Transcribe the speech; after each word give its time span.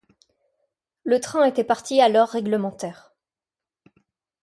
Le 1.03 1.19
train 1.19 1.43
était 1.45 1.63
parti 1.63 2.01
à 2.01 2.09
l’heure 2.09 2.29
réglementaire. 2.29 3.13